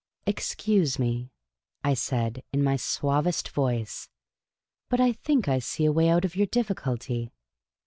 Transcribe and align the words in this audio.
''Ex 0.25 0.55
cuse 0.55 0.97
me," 0.97 1.29
I 1.83 1.93
said, 1.93 2.41
in 2.51 2.63
my 2.63 2.75
suavest 2.75 3.49
voice," 3.49 4.09
but 4.89 4.99
I 4.99 5.11
think 5.11 5.47
I 5.47 5.59
see 5.59 5.85
a 5.85 5.91
way 5.91 6.09
out 6.09 6.25
of 6.25 6.35
your 6.35 6.47
difficulty." 6.47 7.31